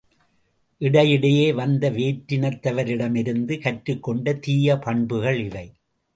இடையிடையே 0.81 1.53
வந்த 1.53 1.91
வேற்றினத்தவரிடமிருந்து 1.91 3.61
கற்றுக் 3.61 4.03
கொண்ட 4.03 4.33
தீய 4.33 4.77
பண்புகள் 4.77 5.39
இவை. 5.45 5.73